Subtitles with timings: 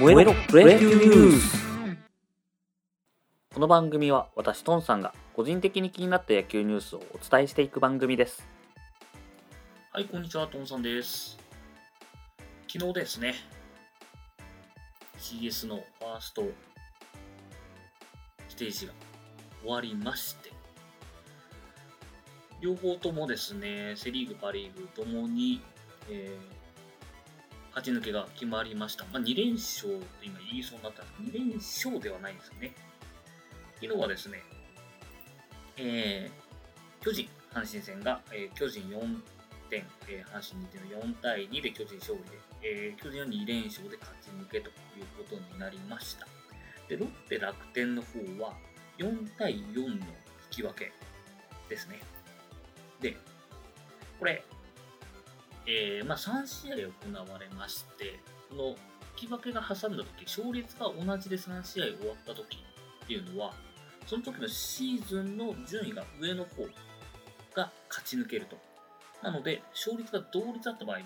[0.00, 1.62] 燃えろプロ野球ニュース
[3.52, 8.48] この番組は私トンさんが個人的に気になった野球ニュースをお伝えしていく番組です
[9.92, 11.36] はい、こんにちは、トンさんです。
[12.66, 13.34] 昨日ですね、
[15.18, 16.44] CS のファースト
[18.48, 18.92] ステージが
[19.62, 20.50] 終わりまして、
[22.62, 25.60] 両方ともですね、セ・リーグ、パ・リーグともに、
[26.08, 26.59] えー
[27.74, 29.04] 勝ち抜けが決まりました。
[29.12, 32.74] まあ、2連勝って今言いそうになったんですけど、2連勝ではないんですよね。
[33.80, 34.42] 昨日はですね、
[35.76, 36.40] えー
[37.02, 39.20] 巨人、阪神戦が、えー巨人4
[39.70, 42.30] 点、えー阪神2点の4対2で巨人勝利で、
[42.62, 46.26] えー巨人は2連勝で勝ち抜けということになりました。
[46.88, 48.52] で、ロッテ楽天の方は
[48.98, 50.00] 4対4の引
[50.50, 50.92] き分け
[51.68, 52.00] ですね。
[53.00, 53.16] で、
[54.18, 54.44] これ、
[55.72, 58.76] えーまあ、3試合行われまして、この引
[59.14, 62.56] き分けが挟んだ時勝率が同じで3試合終わった時
[63.04, 63.54] っていうのは、
[64.04, 66.64] その時のシーズンの順位が上の方
[67.54, 68.58] が勝ち抜けると。
[69.22, 71.02] なので、勝率が同率だった場合は、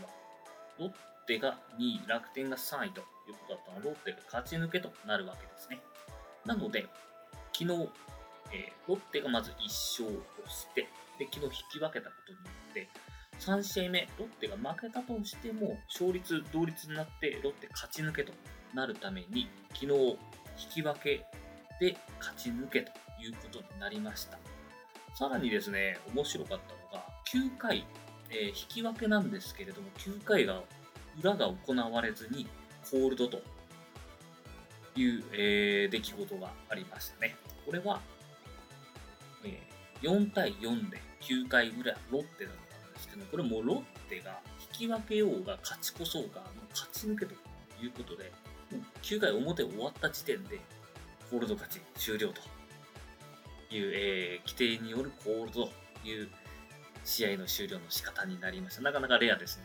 [0.79, 0.93] ロッ
[1.27, 5.83] テが2位、楽天が3位ということだったので、ロッテが勝ち抜けとなるわけですね。
[6.47, 6.87] なので、
[7.53, 7.91] 昨日、
[8.51, 12.89] えーロッテがまず1勝をして、で、昨日引き分けたことによって、
[13.41, 18.33] 3試合目、ロッテが負けたとしても、勝率同率になって、ロッテ勝ち抜けと
[18.73, 20.17] なるために、昨日引
[20.75, 21.27] き分け
[21.81, 22.91] で勝ち抜けと
[23.21, 24.39] いうことになりました。
[25.15, 27.87] さらにですね、面白かったのが、9回、
[28.31, 30.63] えー引き分けなんですけれども、9回が
[31.21, 32.47] 裏が行われずに、
[32.91, 33.43] コールドと
[34.97, 37.37] いう、えー出来事がありましたね。
[37.67, 38.01] これは、
[39.45, 42.51] えー4対4で9回裏、ロッテだ
[43.05, 44.41] ですけど、これもうロッテが
[44.73, 47.35] 引き分けようが勝ち越そうが、もう勝ち抜けと
[47.83, 48.33] いうことで、
[49.03, 50.61] 9回表終わった時点で、
[51.31, 52.41] コールド勝ち終了と
[53.75, 56.29] いう、えー規定によるコールドという
[57.05, 58.83] 試合の終了の仕方になりました。
[58.83, 59.65] なかなかレアですね。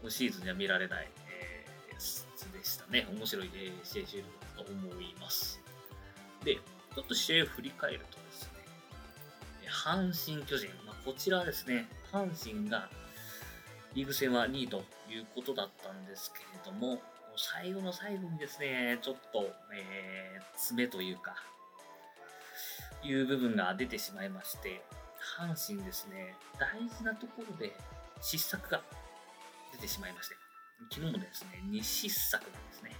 [0.00, 3.06] 今シーズンには見られない、えーやつでしたね。
[3.12, 4.24] 面白い、えー試合終了
[4.56, 5.60] だと思います。
[6.44, 8.50] で、ちょっと試合を振り返るとですね、
[9.68, 10.68] 阪神・巨人、
[11.04, 12.88] こちらですね、阪神が
[13.94, 17.00] リーグ戦は2位ということだったんですけれども、
[17.36, 21.34] 最後の最後にですね、ちょっと、えー爪というか、
[23.02, 24.82] いう部分が出てしまいまして、
[25.38, 27.74] 阪神ですね、大事なところで
[28.20, 28.82] 失策が
[29.72, 30.34] 出てしまいまして、
[30.92, 32.92] 昨日もですね、2失策なんですね。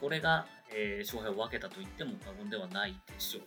[0.00, 3.42] これが、えー勝敗を分けたと言っても過言ではないでしょう。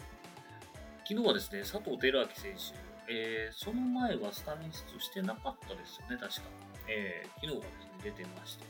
[1.06, 6.42] 昨日はですね、佐藤輝明選手、えーその前はスタメン出場してなかったですよね、確か。
[6.88, 8.66] えー昨日はですね、出てまして。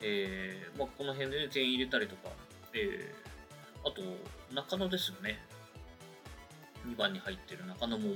[0.00, 2.30] えーまあ、この辺で、ね、点入れたりとか、
[2.72, 4.00] えーあと、
[4.54, 5.38] 中野ですよね。
[6.86, 8.08] 2番に入ってる中野も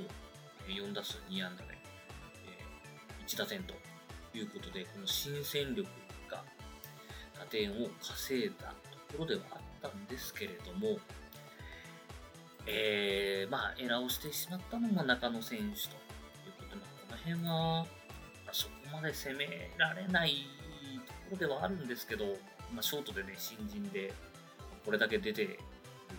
[0.67, 1.77] 4打数2安打で、
[2.49, 3.75] え1打点と
[4.35, 5.87] いうことで、この新戦力
[6.31, 6.43] が
[7.39, 8.73] 打点を稼いだ
[9.13, 10.99] ところではあったんですけれども、
[12.71, 15.73] えーまあ、エラーをしてしまったのも中野選手という
[16.59, 17.87] ことで、この辺は、
[18.53, 20.47] そこまで攻められない
[21.07, 22.27] ところではあるんですけど、
[22.75, 24.13] まあ、ショートでね、新人で
[24.85, 25.59] これだけ出ている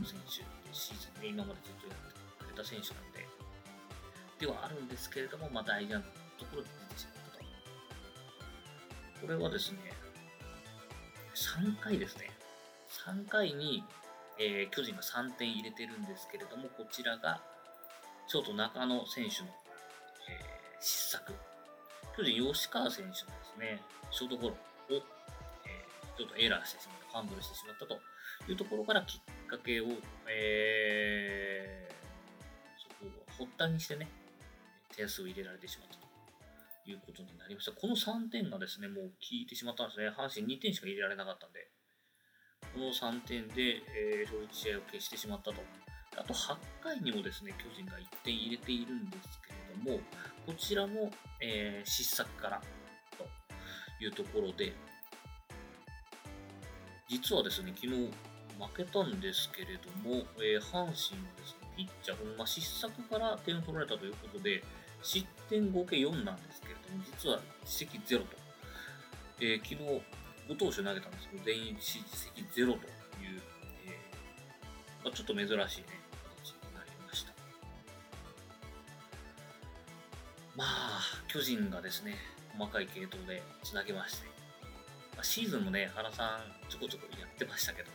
[0.03, 1.97] 選手で、シーズンで今までずっとやっ
[2.39, 3.27] てくれた選手なんで、
[4.39, 7.45] ではあるんですけれども、まあ、大事なところで出てしまったと。
[9.21, 9.77] これはですね、
[11.35, 12.31] 3回ですね。
[13.05, 13.83] 3回に、
[14.39, 17.41] えー巨人が3点入れてるんですけれども、こちらが、
[18.27, 19.49] ショート中野選手の、
[20.29, 21.33] えー失策。
[22.15, 24.57] 巨人吉川選手のですね、ショートゴロを、
[24.89, 27.99] えーちょっとエラーしてしまった、ファンブルしてしまったと
[28.49, 29.85] いうところからきっかけを、
[30.27, 31.93] えー
[32.81, 33.05] そこ
[33.43, 34.07] を発端にしてね、
[34.95, 36.07] 点数を入れられてしまったと
[36.89, 37.71] いうことになりました。
[37.73, 40.09] この3点がですね、もう効いてしまったんですね。
[40.09, 41.67] 阪神2点しか入れられなかったんで、
[42.79, 45.61] この3点で、えー、正直試合を消してしまったと。
[46.17, 49.99] あと8回にもですね、巨人が1点入れているんですけれども、
[50.47, 51.11] こちらも、
[51.41, 52.61] えー失策から
[53.17, 53.25] と
[54.01, 54.71] いうところで、
[57.09, 58.11] 実はですね、昨日負
[58.77, 64.63] けたんですけれども、えー阪神はですね、ピッチャー、まあ、失策から点を取られたということで、
[65.03, 68.37] 失点合計4なんですけれども、実は実績0と。
[69.41, 70.01] えー昨日、
[70.49, 72.01] 5投手投げたんですけど、全員実
[72.35, 73.41] 績0という、
[73.85, 75.65] えーまあ、ちょっと珍しいね、
[76.41, 77.33] 形になりました。
[80.55, 82.15] まあ、巨人がですね、
[82.57, 84.27] 細かい系統でつなげまして、
[85.15, 87.89] まあシーズンもね、原さんちょこちょこやってましたけど、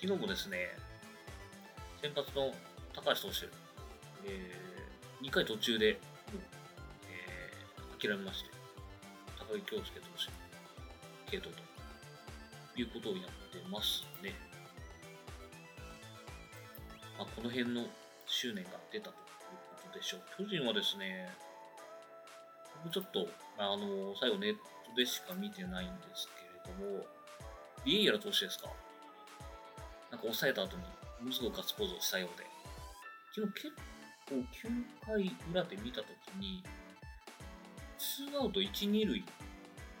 [0.00, 0.76] 昨日もですね、
[2.02, 2.52] 先発の
[2.92, 3.46] 高橋投手、
[4.26, 6.42] えー、2回途中でもう、
[7.08, 8.50] えー諦めまして、
[9.38, 10.43] 高木京介投手、
[11.34, 14.34] 継投ということをやってますね。
[17.18, 17.86] まあ、この辺の
[18.26, 19.16] 執念が出たという
[19.82, 20.20] ことでしょう。
[20.38, 21.28] 巨人はですね、
[22.84, 23.28] 僕ちょっと、
[23.58, 24.60] あの、最後ネット
[24.96, 26.28] でしか見てないんです
[26.64, 27.06] けれども、
[27.84, 28.68] ビエイヤラ投手ですか？
[30.10, 30.82] なんか抑えた後に、
[31.20, 32.46] ものすごくガッツポーズをしたようで、
[33.34, 33.74] 昨日結
[34.28, 36.62] 構9回裏で見たときに、
[37.98, 39.24] 2アウト1、2塁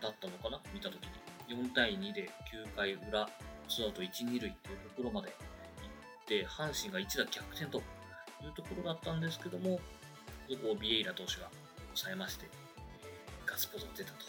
[0.04, 0.60] だったのかな？
[0.72, 1.10] 見たときに。
[1.48, 3.28] 4対2で9回裏、
[3.68, 4.60] 2アウト1、2塁っていうと
[4.96, 5.36] ころまで行っ
[6.26, 7.82] て、阪神が一打逆転とい
[8.48, 9.80] うところだったんですけども、
[10.48, 11.50] そこをビエイラ投手が
[11.88, 12.46] 抑えまして、
[13.46, 14.24] ガッツポーズが出たと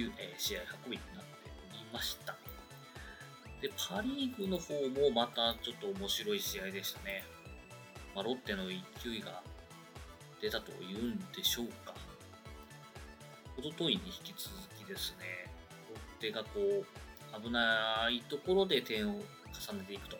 [0.00, 1.30] いう、えー試合運びになって
[1.70, 2.34] おりました。
[3.60, 7.24] で、パ・リーグの方もまたちょっと面白い試合でしたね。
[8.14, 8.74] まあ、ロッテの勢
[9.16, 9.42] いが
[10.40, 11.94] 出たというんでしょうか。
[13.64, 15.48] おとといに引き続きですね、
[15.88, 20.16] ロッテがこう、危ないところで点を重ねていくと。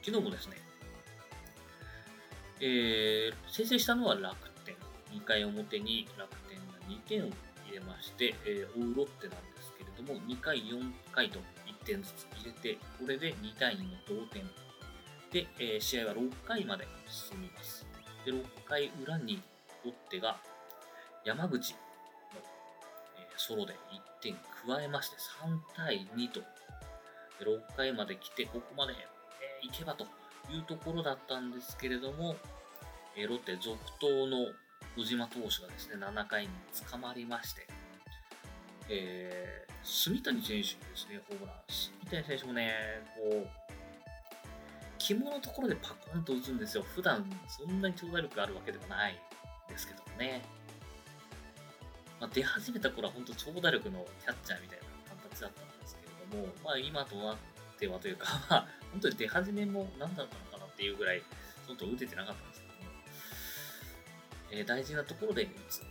[0.00, 0.56] 昨日もですね、
[2.60, 4.76] えー、先制したのは楽天。
[5.12, 7.30] 2回表に楽天が2点を
[7.66, 14.46] 入れまして、えー追うロッテなんですけれども、2回、4回と1点ずつ入れて、これで2対2の同点。
[15.32, 17.84] で、えー試合は6回まで進みます。
[18.24, 19.42] で、6回裏に
[19.84, 20.38] ロッテが
[21.24, 21.74] 山口、
[23.40, 23.76] ソロで1
[24.22, 26.40] 点加えまして3対2と、
[27.40, 29.08] 6回まで来て、ここまで、えー
[29.60, 30.04] 行けばと
[30.52, 32.36] いうところだったんですけれども、
[33.16, 34.46] えロッテ続投の
[34.96, 36.50] 小島投手がですね、7回に
[36.90, 37.66] 捕まりまして、
[38.88, 40.62] えー、住谷選手で
[40.94, 41.56] すね、ホームラン。
[41.68, 42.72] 住谷選手もね、
[43.16, 43.48] こう、
[44.98, 46.82] 肝のところでパコンと打つんですよ。
[46.82, 49.20] 普段そんなに長打力があるわけではない
[49.68, 50.42] ですけどもね。
[52.20, 57.36] まあ、出始めた頃は本当長打力のキャッチャーみたいな形だったんですけれども、まあ今となっ
[57.78, 61.22] てはというか、 まあ本当に出始めも何だったのかなっていうぐらい、
[61.66, 62.96] ちょっと打ててなかったんですけども、
[64.50, 65.82] えー大事なところで打つ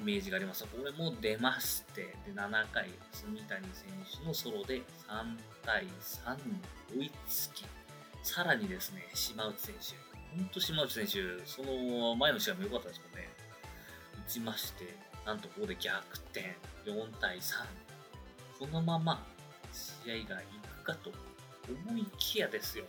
[0.00, 0.64] イメージがあります。
[0.64, 3.88] これも出まして、で7回、住谷選
[4.20, 6.60] 手のソロで3対3に
[6.98, 7.64] 追いつき、
[8.22, 9.94] さらにですね、島内選手、
[10.36, 13.39] 本当島内選手、その前の試合も良かったですもんね。
[14.30, 14.94] ちまして、
[15.26, 16.56] なんとここで逆転、
[16.86, 17.64] 4対3。
[18.60, 19.26] このまま
[19.72, 21.10] 試合がいくかと
[21.68, 22.84] 思いきやですよ。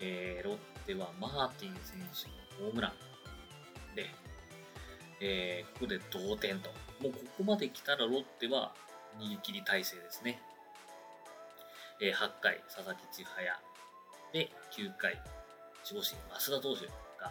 [0.00, 4.06] えー、ロッテはマーティン選手のホームランで、
[5.20, 6.70] えーここで同点と。
[7.00, 8.74] もうここまで来たらロッテは
[9.18, 10.42] 逃げ切り体制ですね。
[12.00, 13.60] えー8回、佐々木千早。
[14.32, 15.14] で、9回、
[15.88, 16.86] 守護神、増田投手
[17.20, 17.30] が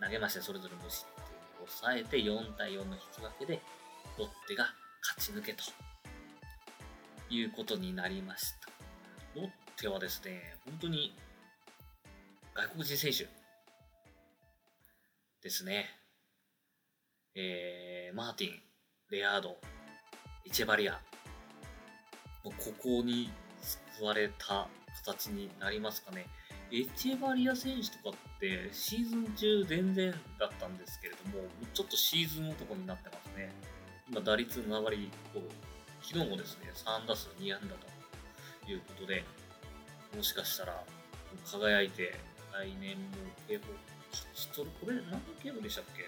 [0.00, 3.62] 投げまして、それぞれ無失点抑えて4対4の引き分けで、
[4.18, 4.66] ロッテが
[5.02, 5.62] 勝ち抜けと
[7.30, 8.70] いうことになりました。
[9.34, 11.16] ロッテはですね、本当に
[12.54, 13.28] 外国人選手
[15.42, 15.86] ですね。
[17.34, 18.62] えー、マーティン、
[19.10, 19.56] レアード、
[20.44, 21.00] イチェバリア、
[22.44, 23.30] ここに
[23.96, 24.68] 救われた
[25.04, 26.26] 形になりますかね。
[26.72, 33.52] エチェバリア選手とかってシーズン中全然だったんですけれども、ちょっとシーズン男になってますね。
[34.10, 35.48] 今打率7割5分。
[36.02, 37.74] 昨日もですね、3打数2安打
[38.66, 39.24] ということで、
[40.16, 40.84] もしかしたら
[41.50, 42.14] 輝いて
[42.52, 43.04] 来年も
[43.48, 43.64] 警報
[44.10, 44.76] 勝ち取る。
[44.80, 46.04] これ何の警報でしたっけ？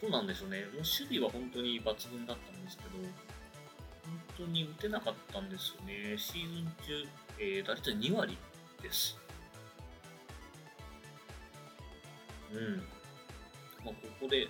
[0.00, 0.62] どうなんでしょうね。
[0.62, 6.16] もう守備は本当に抜群だったんですけど、本当に打てなかったんですよね。
[6.16, 7.06] シーズン中、
[7.40, 8.36] えー、打率2割
[8.82, 9.16] です。
[12.52, 12.76] うん。
[13.82, 14.46] まあ、ここで、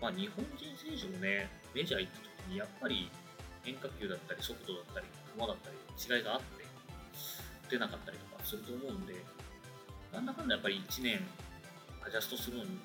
[0.00, 3.10] まあ、日本人選手もね、メジャー行った時に、やっぱり
[3.64, 6.62] 変化球だったり、速度だったり、球だったり、違いがあって、
[7.66, 9.14] 打てなかったりとかすると思うんで、
[10.12, 11.18] なんだかんだやっぱり1年
[12.06, 12.78] アジャストするのに、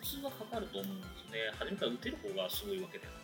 [0.00, 1.48] 普通はかかると思うんですね。
[1.58, 3.23] 初めから打てる方がすごいわけであ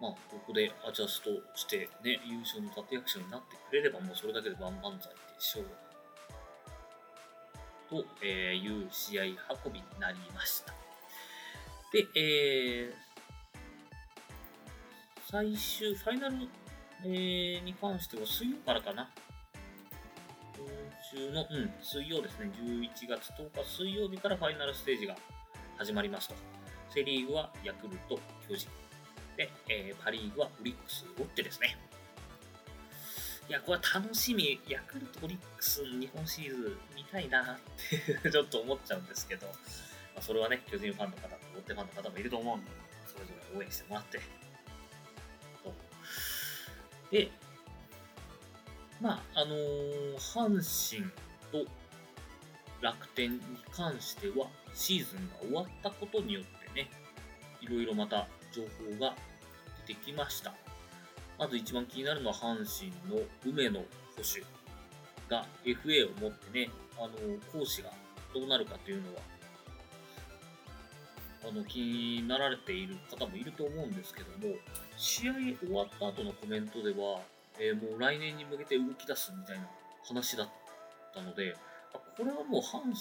[0.00, 5.64] まあ、ここでアジャストしてね、優勝の立役者になってくれれば、もうそれだけで万々歳でしょう。
[7.90, 9.24] と、えーいう試合
[9.64, 10.72] 運びになりました。
[11.92, 12.92] で、えー、
[15.30, 16.36] 最終、ファイナル、
[17.04, 19.10] えーに関しては水曜からかな。
[20.56, 20.66] 今
[21.10, 25.16] 週の、うん、水曜ですね、11月10日水曜日からファイナルステージが
[25.76, 26.34] 始まりますと。
[26.90, 28.87] セ・リーグはヤクルト、巨人。
[29.38, 31.78] で、えー、パ・リーグはオリックス、ロッテですね。
[33.48, 34.60] いや、これは楽しみ。
[34.68, 39.52] ヤクルト、オリックス、日本シリーズ見たいなって ちょっと思っちゃうんですけど、ま
[40.16, 42.70] あ、それはね、巨人ファンの方とロッテファンの方もいると思うんで、
[43.06, 44.20] それぞれ応援してもらって。
[47.12, 47.30] で、
[49.00, 51.70] まあ、あのー、阪神と
[52.80, 53.40] 楽天に
[53.70, 56.90] 関しては、シーズンが終わったことによってね、
[57.60, 58.26] いろいろまた
[58.58, 58.62] 情
[58.98, 59.14] 報が
[59.86, 60.54] 出てきました。
[61.38, 63.86] まず一番気になるのは阪神の梅野捕
[64.22, 64.42] 手
[65.30, 67.10] が FA を持ってね、あの、
[67.52, 67.90] 講師が
[68.34, 69.20] どうなるかというのは、
[71.48, 74.56] あの、気になられている方もいると思うんですけども、
[74.96, 77.20] 試合終わった後のコメントでは、
[77.60, 79.68] えー、もう来年に向けて動き出すみたいな
[80.04, 80.48] 話だっ
[81.14, 81.54] たので、
[82.16, 82.94] これはもう阪神、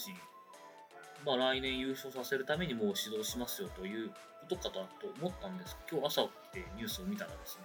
[1.25, 4.09] まあ来年優勝させるためにもう指導しますよという
[4.49, 4.81] ことかと
[5.19, 7.63] 思ったんです今日朝起きてニュースを見たらですね、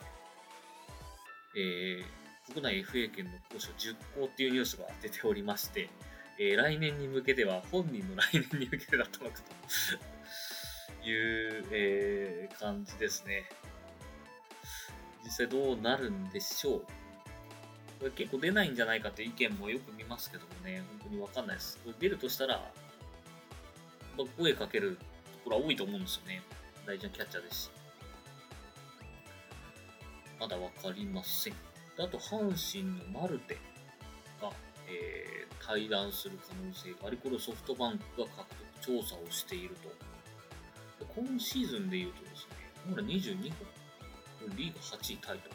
[1.56, 5.88] えー、国内 FA 権の交渉10行っていうニュースが出ておりまして、
[6.38, 9.36] えー、来年に向けては本人の来年に向けてだったのか
[11.02, 13.44] という、えー、感じですね。
[15.24, 16.80] 実際どうなるんでしょう。
[18.00, 21.78] これ結構出ないんじゃないかっていう意見もよく見ますけどもね、本当にわかんないです。
[21.84, 22.70] これ出るとしたら、
[24.38, 26.42] 声かけるところは多いと思うんですよね。
[26.86, 27.70] 大事なキャッチャーですし。
[30.40, 31.54] まだわかりません。
[31.98, 33.54] あと、阪神のマルテ
[34.40, 34.50] が、
[34.88, 38.36] えー、対談する可能性があり、これソフトバンクが獲
[38.80, 39.90] 得調査をしていると。
[41.14, 42.56] 今シーズンで言うとですね、
[42.88, 45.50] まだ22本リーグ8位タイと。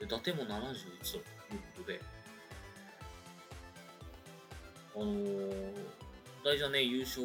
[0.00, 1.22] で、打点も71という
[1.76, 2.00] ことで、
[4.94, 5.74] あのー、
[6.44, 7.22] 大事なね、優勝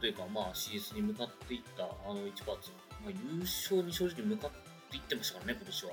[0.00, 2.70] というか、まあ、シーズンに向かっていったあの一発、
[3.04, 4.50] まあ、優勝に正直向かっ
[4.90, 5.90] ていってましたからね、今年は。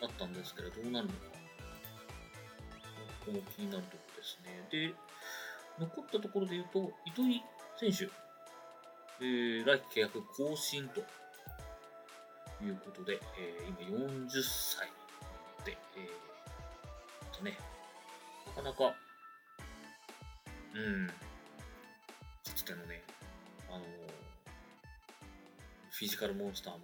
[0.00, 1.18] だったんですけど、どうなるのか。
[3.24, 4.66] ここも気になるところですね。
[4.70, 4.94] で、
[5.78, 7.42] 残ったところで言うと、糸井
[7.78, 8.04] 選手、
[9.24, 11.00] えー、来季契約更新と
[12.62, 14.88] いうことで、えー、今40歳
[15.64, 17.58] で、えー、とね、
[18.48, 18.94] なかなか、
[20.74, 21.14] うん、か
[22.54, 23.02] つてのね、
[23.68, 23.84] あの、
[25.90, 26.80] フィジカルモンスターも、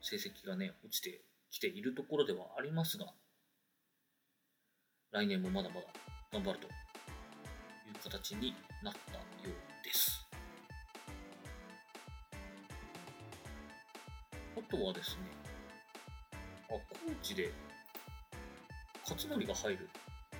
[0.00, 3.06] 成績がね、落ちてきているところではありますが、
[5.10, 5.86] 来年もまだまだ
[6.32, 6.72] 頑張るという
[8.02, 10.26] 形になったようです
[14.56, 14.76] あ。
[14.76, 15.22] とはですね、
[16.68, 17.52] あ、コーチで
[19.02, 19.88] 勝則が入る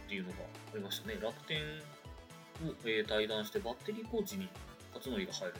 [0.04, 0.36] っていうのが
[0.72, 1.18] ありましたね。
[1.20, 4.48] 楽天を、えー、対談してバッテリーコーチに
[4.94, 5.54] 勝則が入る。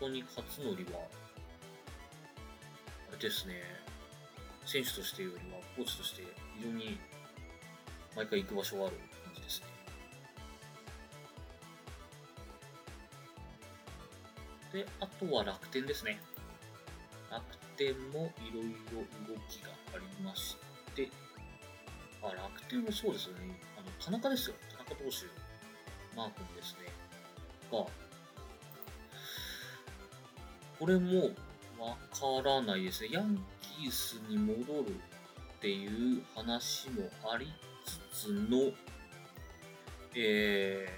[0.00, 1.00] 本当に勝則は、
[3.08, 3.54] あれですね、
[4.64, 6.22] 選手としてよりはコーチとして
[6.58, 6.98] 非常に
[8.16, 9.66] 毎回行く場所がある感じですね。
[14.72, 16.18] で、あとは楽天ですね。
[17.30, 17.44] 楽
[17.76, 20.56] 天もいろいろ動きがありまし
[20.94, 21.10] て、
[22.26, 23.56] まあ、楽天もそうですよね。
[23.78, 24.56] あの、田中ですよ。
[24.72, 25.26] 田中投手、
[26.16, 26.86] マー君ですね。
[27.70, 27.86] が、
[30.80, 31.30] これも
[31.78, 33.10] わからないですね。
[33.12, 37.46] ヤンキースに戻るっていう話もあり
[37.84, 38.72] つつの、
[40.16, 40.88] え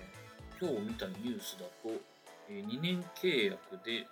[0.59, 1.91] ー、今日見たニュースだと、
[2.49, 4.07] え、2年契約で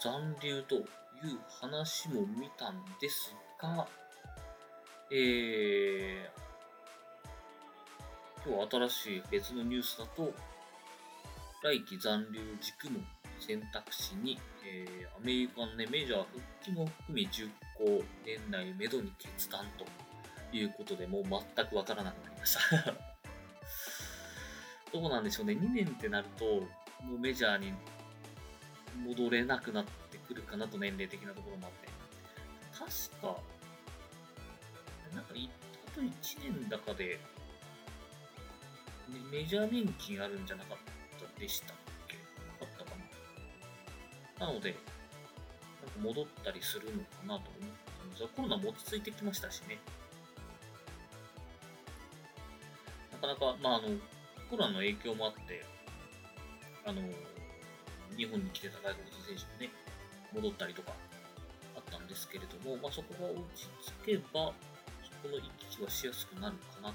[0.00, 0.84] 残留という
[1.60, 3.86] 話も見たんですが、
[5.10, 10.32] えー、今日新しい別のニュースだと、
[11.62, 12.98] 来季残留軸の
[13.38, 19.84] 選択肢に、えー、アメリカの、ね、メジャー復帰も含め10校年内めどに決断と
[20.56, 22.94] いうことでもう全くわからなくなりました
[24.92, 27.72] どうなんでしょうね2年ってなるともうメジャーに
[29.04, 31.96] 戻れなくなってくるかなと年齢的なところもあって。
[32.76, 33.40] 確か、
[35.16, 36.10] なんか、あと1
[36.42, 37.18] 年だかで、
[39.32, 40.78] メジャー年金あるんじゃなかっ
[41.34, 42.16] たでしたっけ？
[42.60, 42.90] あったか
[44.38, 44.46] な。
[44.46, 47.40] なので、なんか戻ったりするのかなと思っ
[47.98, 48.22] たんです。
[48.22, 49.78] が、コロナも落ち着いてきましたしね。
[53.12, 53.88] なかなか、まあ、あの、
[54.50, 55.64] コロナの影響もあって、
[56.84, 57.00] あの、
[58.16, 59.70] 日本に来てた外国人選手もね、
[60.34, 60.92] 戻ったりとか
[61.76, 63.68] あったんですけれども、まあ、そこが落ち
[64.02, 64.52] 着けば、
[65.26, 66.94] この行き来はしやすくなるかな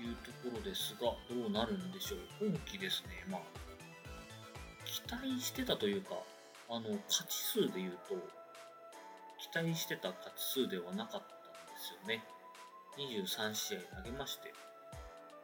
[0.00, 2.46] いうところですが、どうなるんでしょう？
[2.46, 3.40] 今季ですね、まあ、
[4.84, 6.14] 期待してたというか、
[6.70, 8.14] あの、勝ち数で言うと、
[9.52, 11.26] 期待してた勝ち数ではなかったんで
[11.76, 12.22] すよね。
[12.96, 14.54] 23試合投げまして、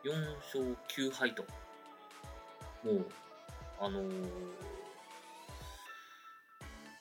[0.04, 1.42] 4勝9敗と、
[2.85, 3.07] もう、
[3.80, 4.12] あのー、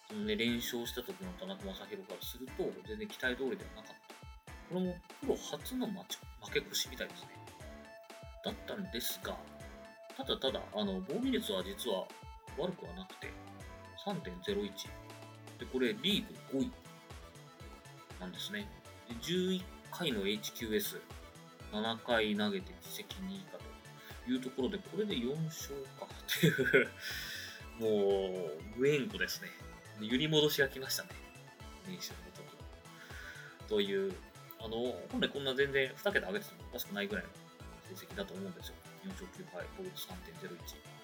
[0.09, 4.53] そのね、連勝した時の田中将大からすると、全然期待通りではなかった。
[4.73, 7.29] これもプロ初の負け越しみたいですね。
[8.43, 9.37] だったんですが、
[10.17, 12.07] ただただ、あの、防御率は実は
[12.57, 13.31] 悪くはなくて、
[14.03, 14.71] 3.01。
[15.59, 16.71] で、これリーグ5位
[18.19, 18.67] なんですね。
[19.07, 19.61] で、11
[19.91, 21.01] 回の HQS、
[21.71, 23.59] 7回投げて実績2位か
[24.25, 26.89] というところで、これで4勝かっていう
[27.79, 29.68] もう、無縁故ですね。
[30.01, 31.09] 揺り戻しが来ましたね。
[31.87, 32.39] 練習の時
[33.67, 34.13] という、
[34.59, 37.29] あの、本来こんな全然2桁上げててもおかしくないぐらいの
[37.95, 38.75] 成績だと思うんですよ。
[39.05, 40.99] 4勝9敗、防御率3.01。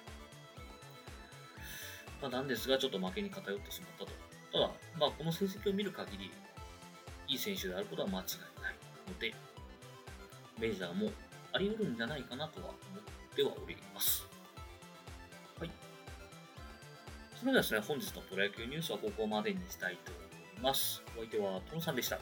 [2.22, 4.12] まあ、なんですが、ちょっと負けに偏ってしまったと。
[4.52, 6.30] ただ、まあ、この成績を見る限り、
[7.28, 8.74] いい選手であることは間違いない
[9.08, 9.34] ので、
[10.58, 11.10] メジャーも
[11.52, 14.25] あり得るんじゃないかなとは思ってはおります。
[17.46, 20.20] それではですね、本日のプロ野球ニュースはここまでにしたいと思
[20.58, 21.00] います。
[21.16, 22.18] お相手はトンさんでした。